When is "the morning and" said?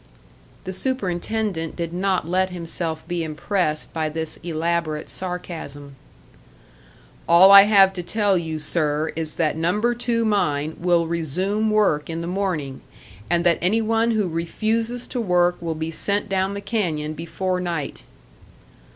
12.21-13.45